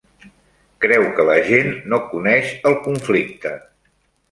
Creu 0.85 1.05
que 1.19 1.25
la 1.27 1.35
gent 1.51 1.69
no 1.95 2.01
coneix 2.15 2.57
el 2.73 2.81
conflicte. 2.89 3.55